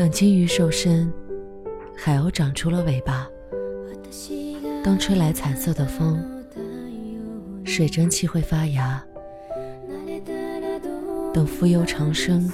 [0.00, 1.12] 等金鱼瘦身，
[1.94, 3.28] 海鸥长出了尾巴，
[4.82, 6.18] 当吹来彩色的风，
[7.66, 9.04] 水蒸气会发芽。
[11.34, 12.50] 等蜉蝣长生，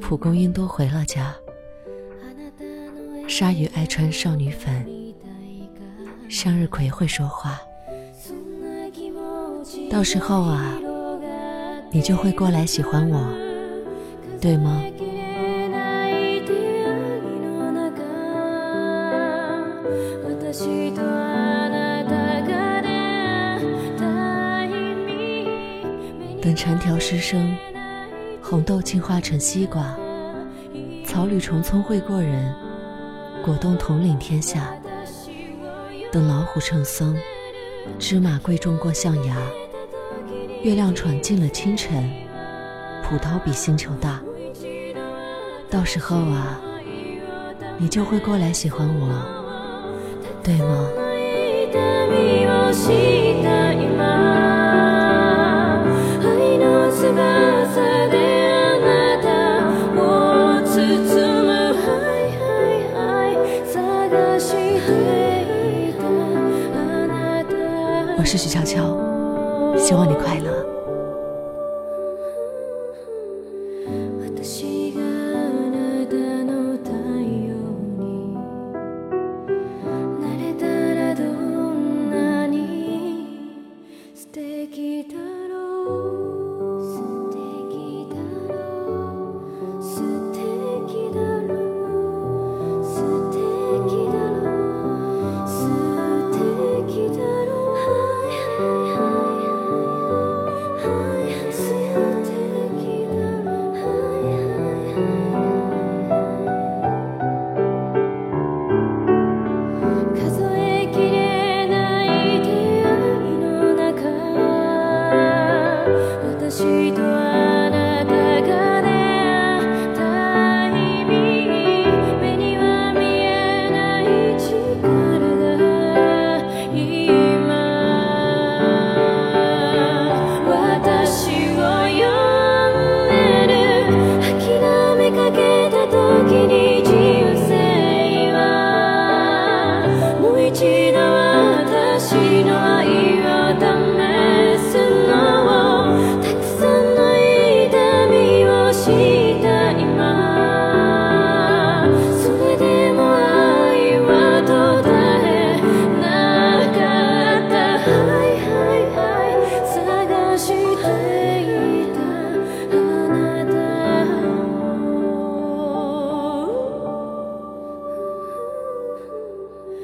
[0.00, 1.36] 蒲公英都回了家。
[3.28, 4.86] 鲨鱼爱穿少女粉，
[6.30, 7.60] 向日葵会说话。
[9.90, 10.80] 到时候啊，
[11.90, 13.20] 你就会过来喜欢我，
[14.40, 14.82] 对吗？
[26.42, 27.56] 等蝉条失声，
[28.42, 29.96] 红豆进化成西瓜，
[31.06, 32.52] 草履虫聪慧过人，
[33.44, 34.74] 果冻统领天下。
[36.10, 37.16] 等老虎成僧，
[37.96, 39.36] 芝麻贵重过象牙。
[40.64, 42.10] 月亮闯进了清晨，
[43.04, 44.20] 葡萄比星球大。
[45.70, 46.60] 到时候啊，
[47.78, 49.08] 你就会过来喜欢我，
[50.42, 50.88] 对吗？
[68.22, 68.76] 我是许悄悄，
[69.76, 70.62] 希望你快乐。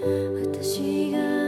[0.01, 1.48] 私が